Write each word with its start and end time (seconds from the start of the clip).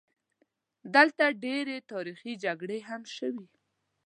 دلته 0.95 1.25
ډېرې 1.43 1.77
تاریخي 1.91 2.33
جګړې 2.43 2.79
هم 2.87 3.01
شوي. 3.15 3.47